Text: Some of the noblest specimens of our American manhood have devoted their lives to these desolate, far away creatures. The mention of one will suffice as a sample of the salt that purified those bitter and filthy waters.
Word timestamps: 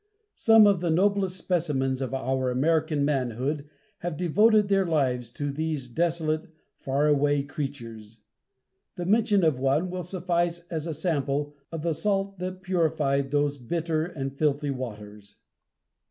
Some 0.33 0.65
of 0.65 0.81
the 0.81 0.89
noblest 0.89 1.37
specimens 1.37 2.01
of 2.01 2.11
our 2.11 2.49
American 2.49 3.05
manhood 3.05 3.69
have 3.99 4.17
devoted 4.17 4.67
their 4.67 4.83
lives 4.83 5.29
to 5.33 5.51
these 5.51 5.87
desolate, 5.87 6.47
far 6.79 7.05
away 7.07 7.43
creatures. 7.43 8.21
The 8.95 9.05
mention 9.05 9.43
of 9.43 9.59
one 9.59 9.91
will 9.91 10.01
suffice 10.01 10.65
as 10.71 10.87
a 10.87 10.93
sample 10.95 11.53
of 11.71 11.83
the 11.83 11.93
salt 11.93 12.39
that 12.39 12.63
purified 12.63 13.29
those 13.29 13.59
bitter 13.59 14.03
and 14.03 14.35
filthy 14.35 14.71
waters. 14.71 15.35